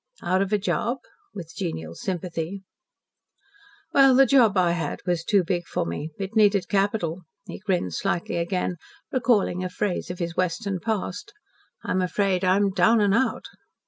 [0.23, 0.97] "Out of a job?"
[1.31, 2.63] with genial sympathy.
[3.93, 6.09] "Well, the job I had was too big for me.
[6.17, 8.77] It needed capital." He grinned slightly again,
[9.11, 11.33] recalling a phrase of his Western past.
[11.83, 13.45] "I'm afraid I'm down and out."